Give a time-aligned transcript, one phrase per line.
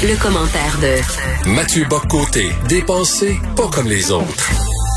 [0.00, 4.48] Le commentaire de Mathieu Boccoté, dépensé pas comme les autres.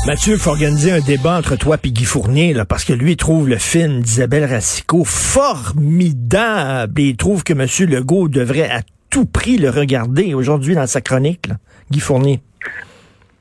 [0.06, 3.12] Mathieu, il faut organiser un débat entre toi et Guy Fournier, là, parce que lui,
[3.12, 7.66] il trouve le film d'Isabelle Racicot formidable et il trouve que M.
[7.90, 11.48] Legault devrait à tout prix le regarder aujourd'hui dans sa chronique.
[11.48, 11.56] Là.
[11.90, 12.40] Guy Fournier.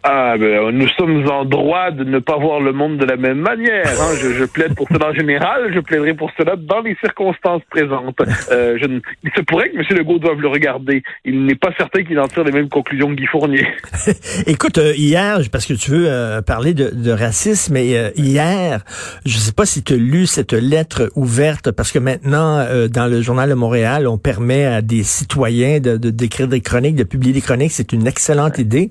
[0.04, 3.39] Ah, ben, nous sommes en droit de ne pas voir le monde de la même
[3.39, 3.88] manière.
[3.88, 4.16] Hein.
[4.20, 8.20] Je, plaide pour cela en général, je plaiderai pour cela dans les circonstances présentes.
[8.52, 8.88] Euh, je
[9.23, 9.84] il se pourrait que M.
[9.98, 11.03] Legault doive le regarder.
[11.26, 13.67] Il n'est pas certain qu'il en tire les mêmes conclusions que Guy Fournier.
[14.48, 18.84] Écoute, euh, hier, parce que tu veux euh, parler de, de, racisme, mais euh, hier,
[19.26, 23.21] je sais pas si tu as lu cette lettre ouverte, parce que maintenant, dans le
[23.21, 27.41] Journal de Montréal, on permet à des citoyens de d'écrire des chroniques, de publier des
[27.41, 27.71] chroniques.
[27.71, 28.90] C'est une excellente idée.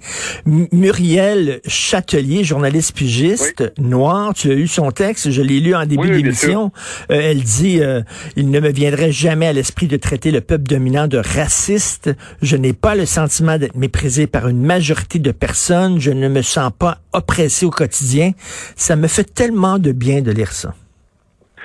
[1.01, 6.11] Muriel Châtelier, journaliste pigiste, noire, tu as eu son texte, je l'ai lu en début
[6.11, 6.73] d'émission.
[7.11, 8.03] Euh, elle dit euh,
[8.37, 12.11] Il ne me viendrait jamais à l'esprit de traiter le peuple dominant de raciste.
[12.43, 15.99] Je n'ai pas le sentiment d'être méprisé par une majorité de personnes.
[15.99, 18.33] Je ne me sens pas oppressé au quotidien.
[18.77, 20.75] Ça me fait tellement de bien de lire ça.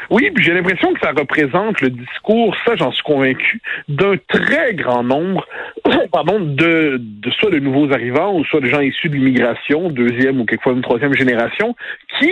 [0.10, 5.04] Oui, j'ai l'impression que ça représente le discours, ça j'en suis convaincu, d'un très grand
[5.04, 5.46] nombre,
[6.12, 10.40] pardon, de, de soit de nouveaux arrivants ou soit de gens issus de l'immigration, deuxième
[10.40, 11.76] ou quelquefois une troisième génération,
[12.20, 12.32] qui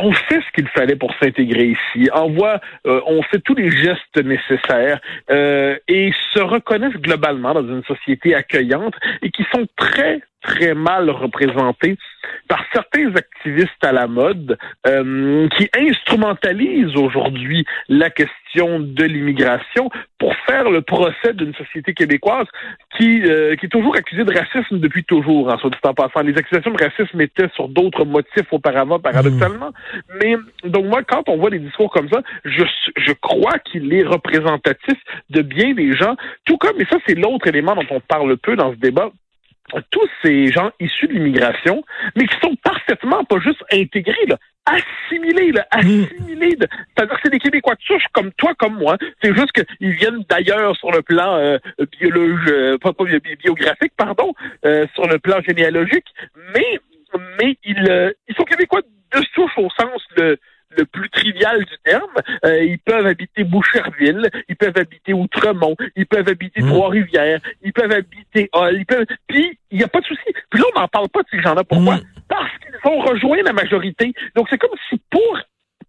[0.00, 4.16] ont fait ce qu'il fallait pour s'intégrer ici, envoient, euh, on fait tous les gestes
[4.16, 10.74] nécessaires euh, et se reconnaissent globalement dans une société accueillante et qui sont très très
[10.74, 11.96] mal représentés
[12.48, 20.34] par certains activistes à la mode euh, qui instrumentalisent aujourd'hui la question de l'immigration pour
[20.46, 22.46] faire le procès d'une société québécoise
[22.96, 26.20] qui, euh, qui est toujours accusée de racisme depuis toujours, en soit en passant.
[26.20, 29.72] Les accusations de racisme étaient sur d'autres motifs auparavant, paradoxalement.
[30.20, 32.64] Mais donc moi, quand on voit des discours comme ça, je,
[32.96, 34.98] je crois qu'il est représentatif
[35.30, 38.56] de bien des gens, tout comme, et ça c'est l'autre élément dont on parle peu
[38.56, 39.10] dans ce débat,
[39.90, 41.82] tous ces gens issus de l'immigration,
[42.16, 45.78] mais qui sont parfaitement pas juste intégrés, là, assimilés, là, hmm.
[45.78, 46.56] assimilés.
[46.58, 48.96] C'est-à-dire que c'est des Québécois de souche comme toi, comme moi.
[49.22, 51.58] C'est juste qu'ils viennent d'ailleurs sur le plan euh,
[51.98, 52.92] biologique, euh, pas,
[53.42, 54.34] biographique, pardon,
[54.64, 56.06] euh, sur le plan généalogique,
[56.54, 56.80] mais
[57.38, 60.38] mais ils, euh, ils sont Québécois de souche au sens de
[60.76, 62.14] le plus trivial du terme.
[62.44, 66.68] Euh, ils peuvent habiter Boucherville, ils peuvent habiter Outremont, ils peuvent habiter mmh.
[66.68, 69.06] Trois-Rivières, ils peuvent habiter Hall, ils peuvent...
[69.26, 70.32] Puis, il n'y a pas de souci.
[70.50, 71.64] Puis là, on n'en parle pas de ces gens-là.
[71.64, 71.96] Pourquoi?
[71.96, 72.04] Mmh.
[72.28, 74.12] Parce qu'ils ont rejoint la majorité.
[74.34, 75.38] Donc, c'est comme si pour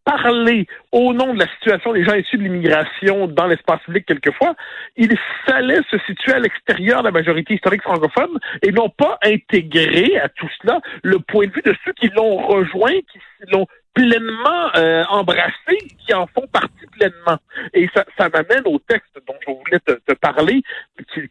[0.06, 4.56] parler au nom de la situation des gens issus de l'immigration dans l'espace public quelquefois,
[4.96, 10.18] il fallait se situer à l'extérieur de la majorité historique francophone et non pas intégrer
[10.20, 13.20] à tout cela le point de vue de ceux qui l'ont rejoint, qui
[13.52, 17.38] l'ont pleinement euh, embrassés, qui en font partie pleinement.
[17.74, 20.62] Et ça, ça m'amène au texte dont je voulais te, te parler,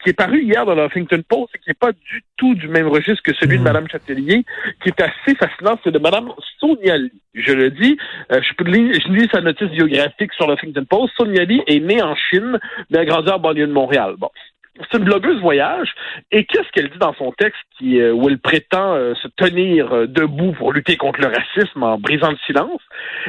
[0.02, 2.68] qui, est paru hier dans le Huffington Post et qui n'est pas du tout du
[2.68, 3.62] même registre que celui de.
[3.62, 4.44] Mme Châtelier,
[4.82, 7.12] qui est assez fascinant, c'est de Mme Sonia Lee.
[7.34, 7.96] Je le dis,
[8.32, 11.14] euh, je, peux lire, je lis sa notice biographique sur le Huffington Post.
[11.16, 12.58] Sonia Lee est née en Chine,
[12.90, 14.14] mais a grandi en banlieue de Montréal.
[14.18, 14.30] Bon,
[14.78, 15.94] c'est une blogueuse voyage.
[16.32, 19.92] Et qu'est-ce qu'elle dit dans son texte qui, euh, où elle prétend euh, se tenir
[19.92, 22.82] euh, debout pour lutter contre le racisme en brisant le silence?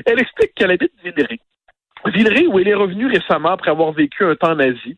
[0.05, 1.39] Elle explique qu'elle habite Villeray.
[2.05, 4.97] Villeray, où elle est revenue récemment après avoir vécu un temps en Asie.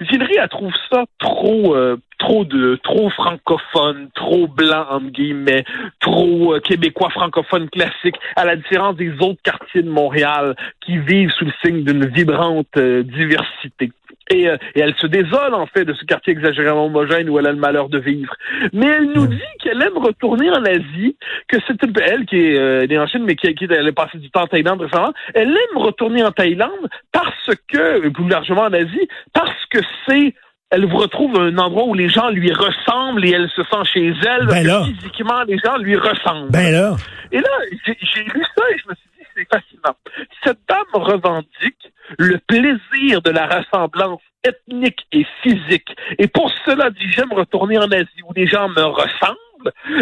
[0.00, 1.76] Villeray, elle trouve ça trop,
[2.18, 5.64] trop de, trop francophone, trop blanc, entre guillemets,
[6.00, 11.44] trop québécois francophone classique, à la différence des autres quartiers de Montréal qui vivent sous
[11.44, 13.92] le signe d'une vibrante diversité.
[14.30, 17.46] Et, euh, et, elle se désole en fait de ce quartier exagérément homogène où elle
[17.46, 18.34] a le malheur de vivre.
[18.72, 21.16] Mais elle nous dit qu'elle aime retourner en Asie,
[21.48, 24.18] que c'est elle qui est euh, née en Chine, mais qui, qui elle a passé
[24.18, 25.12] du temps en Thaïlande récemment.
[25.34, 29.78] Elle aime retourner en Thaïlande parce que, plus largement en Asie, parce que
[30.08, 30.34] c'est
[30.70, 34.12] elle vous retrouve un endroit où les gens lui ressemblent et elle se sent chez
[34.26, 34.46] elle.
[34.46, 36.50] Ben Physiquement, les gens lui ressemblent.
[36.50, 36.96] Ben là.
[37.30, 37.50] Et là,
[37.84, 39.96] j'ai lu ça et je me suis dit, c'est fascinant.
[40.44, 41.85] Cette dame revendique
[42.18, 45.88] le plaisir de la ressemblance ethnique et physique.
[46.18, 49.36] Et pour cela, dit j'aime retourner en Asie où les gens me ressemblent.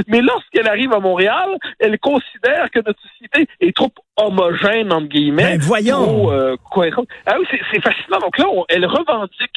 [0.09, 5.57] Mais lorsqu'elle arrive à Montréal, elle considère que notre société est trop homogène, entre guillemets.
[5.57, 6.05] Ben voyons.
[6.05, 6.57] Trop, euh,
[7.27, 8.19] ah oui, c'est fascinant.
[8.19, 9.55] Donc là, elle revendique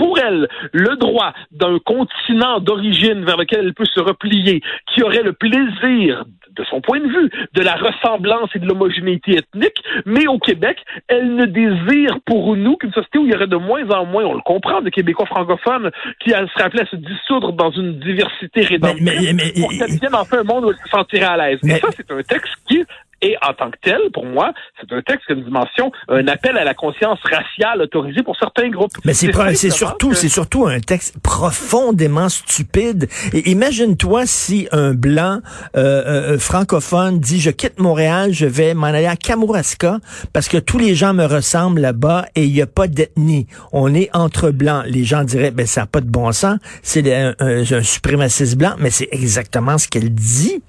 [0.00, 5.22] pour elle le droit d'un continent d'origine vers lequel elle peut se replier, qui aurait
[5.22, 6.24] le plaisir,
[6.56, 10.78] de son point de vue, de la ressemblance et de l'homogénéité ethnique, mais au Québec,
[11.08, 14.24] elle ne désire pour nous qu'une société où il y aurait de moins en moins,
[14.24, 18.62] on le comprend, de Québécois francophones qui seraient appelés à se dissoudre dans une diversité
[18.62, 21.36] rédemptrice mais, mais, mais, pour qu'elle vienne enfin un monde où elle se sentirait à
[21.36, 21.58] l'aise.
[21.62, 22.84] Mais ça, c'est un texte qui
[23.22, 26.26] Et en tant que tel, pour moi, c'est un texte qui a une dimension, un
[26.28, 28.92] appel à la conscience raciale autorisée pour certains groupes.
[29.04, 33.08] Mais c'est c'est surtout, c'est surtout un texte profondément stupide.
[33.32, 35.40] Et imagine-toi si un blanc
[35.76, 39.98] euh, euh, francophone dit je quitte Montréal, je vais m'en aller à Kamouraska
[40.32, 43.46] parce que tous les gens me ressemblent là-bas et il n'y a pas d'ethnie.
[43.72, 44.84] On est entre blancs.
[44.86, 48.56] Les gens diraient ben ça n'a pas de bon sens, c'est un, un, un suprémaciste
[48.56, 50.62] blanc, mais c'est exactement ce qu'elle dit.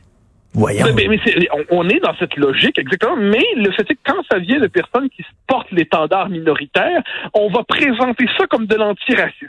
[0.56, 3.16] On, est dans cette logique, exactement.
[3.16, 7.02] Mais le fait est que quand ça vient de personnes qui portent l'étendard minoritaire,
[7.34, 9.48] on va présenter ça comme de l'antiracisme.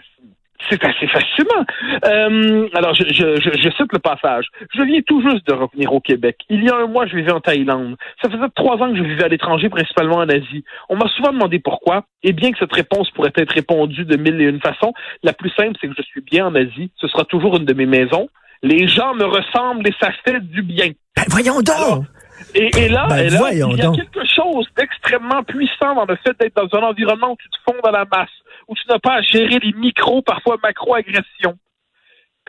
[0.70, 1.64] C'est assez fascinant.
[2.04, 4.46] Euh, alors, je, je, je, cite le passage.
[4.74, 6.36] Je viens tout juste de revenir au Québec.
[6.48, 7.96] Il y a un mois, je vivais en Thaïlande.
[8.22, 10.64] Ça faisait trois ans que je vivais à l'étranger, principalement en Asie.
[10.88, 12.04] On m'a souvent demandé pourquoi.
[12.22, 14.92] Et bien que cette réponse pourrait être répondue de mille et une façons,
[15.24, 16.92] la plus simple, c'est que je suis bien en Asie.
[16.96, 18.28] Ce sera toujours une de mes maisons.
[18.62, 20.90] Les gens me ressemblent et ça fait du bien.
[21.16, 22.06] Ben, voyons donc!
[22.54, 26.56] et, et, là, ben, il y a quelque chose d'extrêmement puissant dans le fait d'être
[26.56, 28.30] dans un environnement où tu te fonds dans la masse,
[28.68, 31.56] où tu n'as pas à gérer les micro, parfois macro-agressions.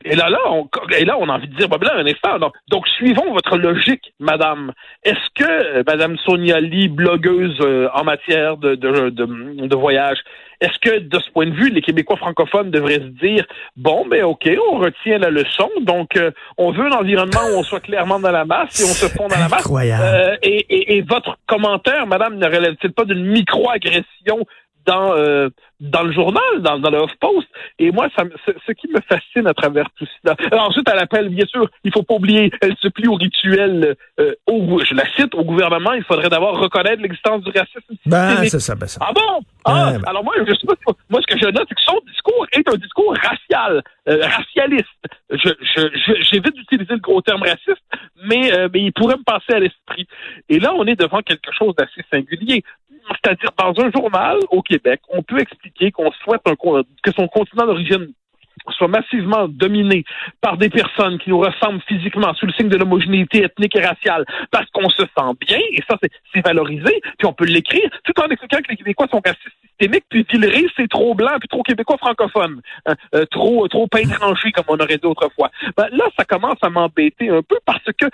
[0.06, 0.68] Et là, là, on,
[0.98, 3.58] et là, on a envie de dire, ben là, un instant, donc, donc, suivons votre
[3.58, 4.74] logique, madame.
[5.04, 10.18] Est-ce que euh, madame Sonia Lee, blogueuse euh, en matière de, de, de, de voyage,
[10.64, 13.46] est-ce que, de ce point de vue, les Québécois francophones devraient se dire,
[13.76, 17.64] bon, ben OK, on retient la leçon, donc euh, on veut un environnement où on
[17.64, 19.70] soit clairement dans la masse et on se fond dans la masse.
[19.70, 24.46] Euh, et, et, et, votre commentaire, madame, ne relève-t-il pas d'une micro-agression
[24.86, 25.50] dans euh,
[25.84, 27.48] dans le journal, dans, dans le Post.
[27.78, 30.36] Et moi, ça, ce, qui me fascine à travers tout ça.
[30.52, 33.96] Alors, ensuite, elle appelle, bien sûr, il faut pas oublier, elle se plie au rituel,
[34.20, 37.96] euh, au, je la cite, au gouvernement, il faudrait d'abord reconnaître l'existence du racisme.
[38.06, 39.00] Ben, c'est ça, ben ça.
[39.02, 39.46] Ah bon?
[39.66, 40.02] Ah, ben.
[40.08, 42.68] Alors moi, je sais pas, moi, ce que je note, c'est que son discours est
[42.68, 44.88] un discours racial, euh, racialiste.
[45.32, 47.84] Je, je, j'évite d'utiliser le gros terme raciste,
[48.24, 50.08] mais, euh, mais il pourrait me passer à l'esprit.
[50.48, 52.64] Et là, on est devant quelque chose d'assez singulier.
[53.14, 56.42] C'est-à-dire, dans un journal au Québec, on peut expliquer qu'on souhaite
[57.04, 58.14] que son continent d'origine
[58.72, 60.04] soit massivement dominé
[60.42, 64.26] par des personnes qui nous ressemblent physiquement sous le signe de l'homogénéité ethnique et raciale
[64.52, 65.98] parce qu'on se sent bien, et ça,
[66.34, 70.06] c'est valorisé, puis on peut l'écrire, tout en expliquant que les Québécois sont racistes systémiques,
[70.10, 74.52] puis Villeray, c'est trop blanc, puis trop québécois francophone, hein, euh, trop trop pain tranché,
[74.52, 75.50] comme on aurait dit autrefois.
[75.76, 78.06] Ben, là, ça commence à m'embêter un peu parce que,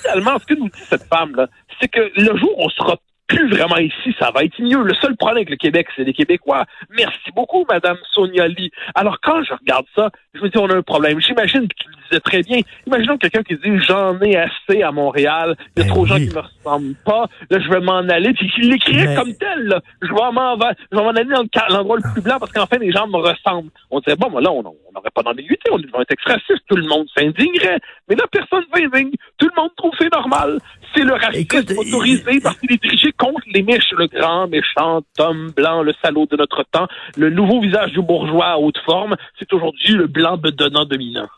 [0.00, 1.48] finalement, ce que nous dit cette femme-là,
[1.80, 2.96] c'est que le jour où on sera
[3.28, 4.82] plus vraiment ici, ça va être mieux.
[4.82, 6.64] Le seul problème avec le Québec, c'est les Québécois.
[6.90, 8.70] Merci beaucoup, Madame Sonia Lee.
[8.94, 11.20] Alors, quand je regarde ça, je me dis, on a un problème.
[11.20, 12.60] J'imagine que tu le très bien.
[12.86, 15.56] Imaginons quelqu'un qui dit, j'en ai assez à Montréal.
[15.76, 17.26] Il y a ben trop de gens qui me ressemblent pas.
[17.50, 18.32] Là, je vais m'en aller.
[18.34, 19.80] Puis il l'écrirait comme tel, là.
[20.00, 23.70] Je vais m'en aller dans l'endroit le plus blanc parce qu'enfin, les gens me ressemblent.
[23.90, 25.70] On dirait, bon, là, on n'aurait pas d'ambiguïté.
[25.70, 26.62] On est devant un texte raciste.
[26.68, 27.78] Tout le monde s'indignerait.
[28.08, 29.12] Mais là, personne ne s'indigne.
[29.38, 30.58] Tout le monde trouve c'est normal.
[30.94, 35.50] C'est le racisme autorisé parce qu'il est dirigé contre les méchants, le grand méchant homme
[35.56, 36.86] blanc, le salaud de notre temps,
[37.16, 41.28] le nouveau visage du bourgeois à haute forme, c'est aujourd'hui le blanc bedonnant dominant.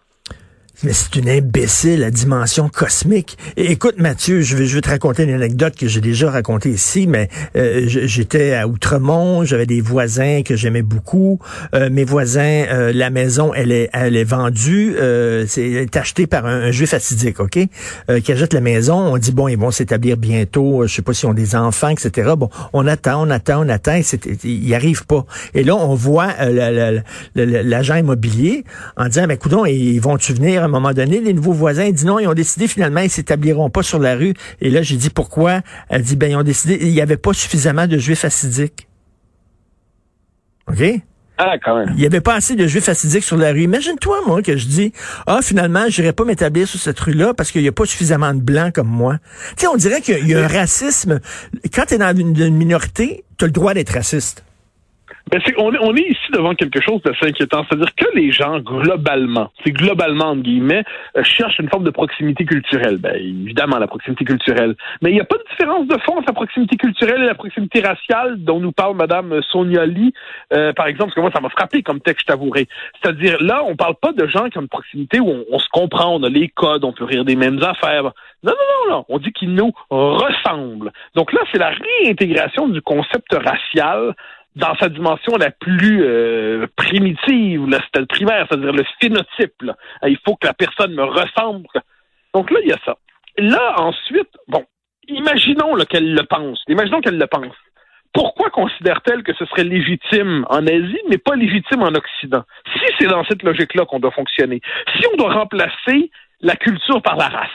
[0.82, 3.38] Mais c'est une imbécile à dimension cosmique.
[3.56, 7.28] écoute, Mathieu, je vais, je te raconter une anecdote que j'ai déjà racontée ici, mais
[7.56, 11.38] euh, j'étais à Outremont, j'avais des voisins que j'aimais beaucoup.
[11.74, 14.96] Euh, mes voisins, euh, la maison, elle est, elle est vendue,
[15.46, 17.58] c'est achetée par un, juif assidique, ok,
[18.22, 18.96] qui achète la maison.
[18.96, 20.86] On dit bon, ils vont s'établir bientôt.
[20.86, 22.32] Je sais pas s'ils ont des enfants, etc.
[22.36, 24.00] Bon, on attend, on attend, on attend.
[24.42, 25.24] Ils n'y arrivent pas.
[25.54, 26.32] Et là, on voit
[27.36, 28.64] l'agent immobilier
[28.96, 32.04] en disant, mais écoute, ils vont-tu venir à un moment donné, les nouveaux voisins disent
[32.04, 34.34] non, ils ont décidé finalement, ils s'établiront pas sur la rue.
[34.60, 35.60] Et là, j'ai dit pourquoi?
[35.88, 38.88] Elle dit, ben, ils ont décidé, il n'y avait pas suffisamment de juifs assidiques.
[40.68, 40.82] OK?
[41.36, 41.88] Ah, quand même.
[41.90, 43.62] Il n'y avait pas assez de juifs assidiques sur la rue.
[43.62, 44.92] Imagine-toi, moi, que je dis,
[45.26, 48.32] ah, finalement, je n'irai pas m'établir sur cette rue-là parce qu'il n'y a pas suffisamment
[48.34, 49.18] de blancs comme moi.
[49.56, 51.20] Tu sais, on dirait qu'il y a un racisme.
[51.74, 54.44] Quand tu es dans une, une minorité, tu as le droit d'être raciste.
[55.30, 57.64] Ben on, est, on est ici devant quelque chose d'assez inquiétant.
[57.68, 60.84] C'est-à-dire que les gens, globalement, c'est globalement, entre guillemets,
[61.16, 62.98] euh, cherchent une forme de proximité culturelle.
[62.98, 64.74] Ben, évidemment, la proximité culturelle.
[65.02, 67.34] Mais il n'y a pas de différence de fond entre la proximité culturelle et la
[67.34, 70.12] proximité raciale dont nous parle Mme Sonia Lee,
[70.52, 72.66] euh, par exemple, parce que moi, ça m'a frappé comme texte, t'avouerai.
[73.00, 75.68] C'est-à-dire, là, on parle pas de gens qui ont une proximité où on, on, se
[75.70, 78.12] comprend, on a les codes, on peut rire des mêmes affaires.
[78.42, 79.04] Non, non, non, non.
[79.08, 80.92] On dit qu'ils nous ressemblent.
[81.14, 84.14] Donc là, c'est la réintégration du concept racial
[84.56, 89.62] dans sa dimension la plus euh, primitive, là, le primaire, c'est-à-dire le phénotype.
[89.62, 89.76] Là.
[90.06, 91.66] Il faut que la personne me ressemble.
[92.34, 92.96] Donc là, il y a ça.
[93.38, 94.64] Là, ensuite, bon,
[95.08, 96.62] imaginons qu'elle le pense.
[96.68, 97.54] Imaginons qu'elle le pense.
[98.12, 102.44] Pourquoi considère-t-elle que ce serait légitime en Asie, mais pas légitime en Occident?
[102.72, 104.60] Si c'est dans cette logique-là qu'on doit fonctionner,
[104.96, 106.12] si on doit remplacer
[106.44, 107.48] la culture par la race.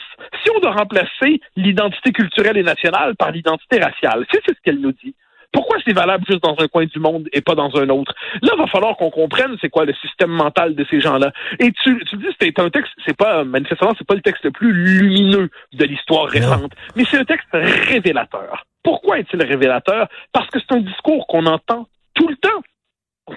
[0.44, 4.92] Si on doit remplacer l'identité culturelle et nationale par l'identité raciale, c'est ce qu'elle nous
[4.92, 5.16] dit.
[5.52, 8.14] Pourquoi c'est valable juste dans un coin du monde et pas dans un autre?
[8.42, 11.32] Là, il va falloir qu'on comprenne c'est quoi le système mental de ces gens-là.
[11.60, 14.52] Et tu, tu dis c'est un texte, c'est pas, manifestement, c'est pas le texte le
[14.52, 18.66] plus lumineux de l'histoire récente, mais c'est un texte révélateur.
[18.84, 20.08] Pourquoi est-il révélateur?
[20.32, 22.62] Parce que c'est un discours qu'on entend tout le temps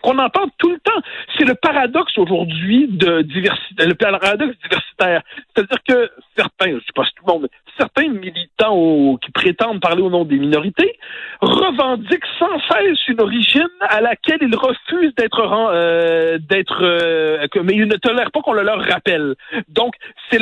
[0.01, 1.01] qu'on entend tout le temps.
[1.37, 5.23] C'est le paradoxe aujourd'hui de diversité, le paradoxe diversitaire.
[5.55, 10.03] C'est-à-dire que certains, je sais pas si tout le monde, certains militants qui prétendent parler
[10.03, 10.99] au nom des minorités
[11.41, 15.41] revendiquent sans cesse une origine à laquelle ils refusent d'être
[15.73, 19.35] euh, d'être euh, mais ils ne tolèrent pas qu'on le leur rappelle.
[19.69, 19.95] Donc
[20.31, 20.39] c'est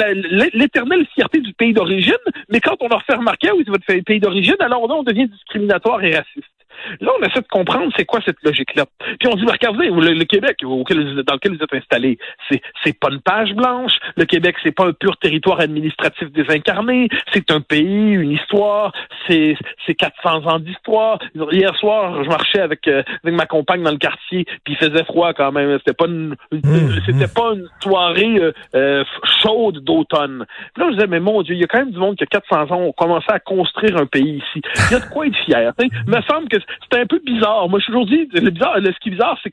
[0.55, 2.15] l'éternelle fierté du pays d'origine,
[2.49, 5.29] mais quand on leur fait remarquer où est votre pays d'origine, alors là on devient
[5.29, 6.60] discriminatoire et raciste.
[7.01, 8.87] Là, on essaie de comprendre c'est quoi cette logique-là.
[9.19, 13.09] Puis on dit, regardez, le, Québec auquel, dans lequel vous êtes installé, c'est, c'est pas
[13.11, 13.93] une page blanche.
[14.17, 17.09] Le Québec, c'est pas un pur territoire administratif désincarné.
[17.33, 18.93] C'est un pays, une histoire.
[19.27, 21.19] C'est, c'est 400 ans d'histoire.
[21.53, 25.05] Hier soir, je marchais avec, euh, avec ma compagne dans le quartier, puis il faisait
[25.05, 25.79] froid quand même.
[25.79, 27.35] C'était pas une, mmh, c'était mmh.
[27.35, 29.05] pas une soirée euh, euh,
[29.43, 30.47] chaude d'automne.
[30.77, 32.27] Là, je disais, mais mon Dieu, il y a quand même du monde qui a
[32.27, 34.63] 400 ans ont commencé à construire un pays ici.
[34.91, 35.73] Il y a de quoi être fier.
[35.81, 36.60] Il me semble que
[36.91, 37.69] c'est un peu bizarre.
[37.69, 39.53] Moi, je suis toujours dit, le bizarre, ce qui est bizarre, c'est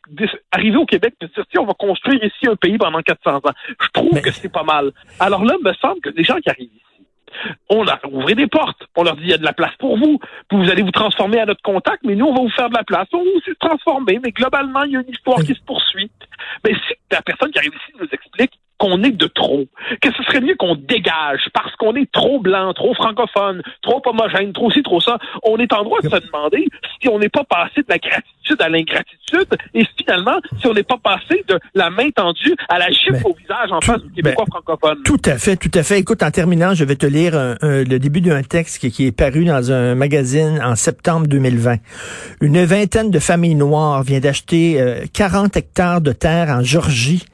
[0.52, 3.42] qu'arriver au Québec et dire, on va construire ici un pays pendant 400 ans.
[3.82, 4.92] Je trouve que c'est pas mal.
[5.20, 6.84] Alors là, il me semble que les gens qui arrivent ici,
[7.70, 8.84] on a ouvert des portes.
[8.96, 10.20] On leur dit, il y a de la place pour vous.
[10.52, 12.84] Vous allez vous transformer à notre contact, mais nous, on va vous faire de la
[12.84, 13.08] place.
[13.14, 16.10] On va vous transformer, mais globalement, il y a une histoire qui se poursuit.
[16.64, 19.66] Mais si la personne qui arrive ici nous explique qu'on est de trop,
[20.02, 24.54] que ce serait mieux qu'on dégage parce qu'on est trop blanc, trop francophone, trop homogène,
[24.54, 25.18] trop ci, trop ça.
[25.44, 26.68] On est en droit de se demander
[27.02, 30.84] si on n'est pas passé de la gratitude à l'ingratitude et finalement si on n'est
[30.84, 34.46] pas passé de la main tendue à la gifle au visage en face du Québécois
[34.46, 35.04] ben, francophone.
[35.04, 36.00] Tout à fait, tout à fait.
[36.00, 39.46] Écoute, en terminant, je vais te lire le début d'un texte qui, qui, est paru
[39.46, 41.78] dans un magazine en septembre 2020.
[42.42, 44.82] Une vingtaine de familles noires vient d'acheter
[45.14, 47.26] 40 euh, hectares de terre en Georgie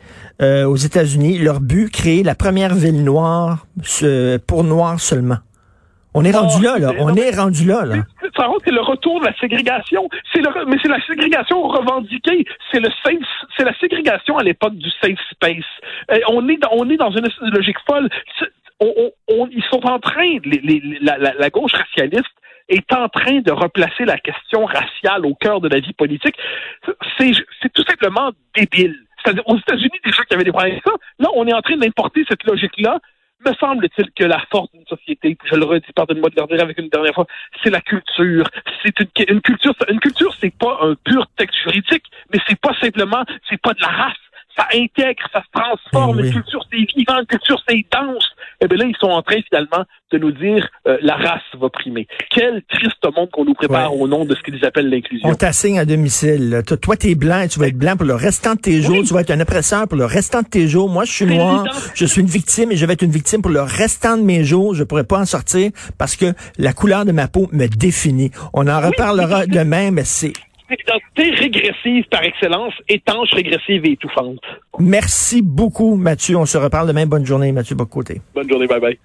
[0.43, 1.39] euh, aux États-Unis.
[1.39, 3.65] Leur but, créer la première ville noire
[4.47, 5.37] pour noirs seulement.
[6.13, 6.91] On est rendu là, là.
[6.99, 7.95] On est rendu là, là.
[8.65, 10.07] C'est le retour de la ségrégation.
[10.31, 12.45] C'est le, mais c'est la ségrégation revendiquée.
[12.71, 12.89] C'est le
[13.57, 15.65] c'est la ségrégation à l'époque du safe space.
[16.11, 18.09] Euh, on est dans, on est dans une logique folle.
[18.79, 20.37] ils sont en train,
[21.01, 22.35] la, gauche racialiste
[22.69, 26.35] est en train de replacer la question raciale au cœur de la vie politique.
[27.17, 28.95] C'est tout simplement débile.
[29.23, 30.93] C'est-à-dire, aux États-Unis, déjà qu'il y avait des problèmes avec ça.
[31.19, 32.99] Là, on est en train d'importer cette logique-là.
[33.45, 36.87] Me semble-t-il que la force d'une société, je le redis, pardonne-moi de le avec une
[36.87, 37.25] dernière fois,
[37.61, 38.45] c'est la culture.
[38.83, 39.73] C'est une, une culture.
[39.89, 43.81] Une culture, c'est pas un pur texte juridique, mais c'est pas simplement, c'est pas de
[43.81, 44.17] la race
[44.55, 46.19] ça intègre, ça se transforme.
[46.19, 48.25] Eh une culture, c'est vivant, une culture, c'est dense.
[48.61, 51.41] Et eh bien là, ils sont en train finalement de nous dire euh, la race
[51.59, 52.07] va primer.
[52.29, 55.27] Quel triste monde qu'on nous prépare au nom de ce qu'ils appellent l'inclusion.
[55.29, 56.61] On t'assigne à domicile.
[56.81, 59.03] Toi, tu es blanc et tu vas être blanc pour le restant de tes jours.
[59.05, 60.89] Tu vas être un oppresseur pour le restant de tes jours.
[60.89, 61.65] Moi, je suis noir.
[61.95, 64.43] Je suis une victime et je vais être une victime pour le restant de mes
[64.43, 64.75] jours.
[64.75, 68.31] Je pourrais pas en sortir parce que la couleur de ma peau me définit.
[68.53, 70.33] On en reparlera demain, mais c'est
[70.81, 74.39] identité régressive par excellence, étanche, régressive et étouffante.
[74.79, 76.37] Merci beaucoup, Mathieu.
[76.37, 77.05] On se reparle demain.
[77.05, 78.21] Bonne journée, Mathieu Bocoté.
[78.33, 78.67] Bonne journée.
[78.67, 78.97] Bye bye.